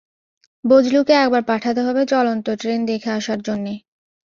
বজলুকে 0.63 1.13
একবার 1.15 1.43
পাঠাতে 1.43 1.81
হবে 1.81 2.01
চলন্ত 2.05 2.47
ট্রেন 2.61 2.79
দেখে 2.85 3.09
আসার 3.11 3.39
জন্যে। 3.41 3.73